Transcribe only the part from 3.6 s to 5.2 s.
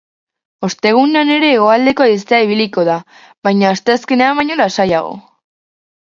asteazkenean baino lasaiago.